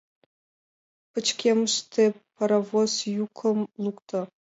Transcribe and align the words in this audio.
Пычкемыште 1.11 2.03
паровоз 2.35 2.93
йӱкым 3.15 3.59
лукто. 3.83 4.19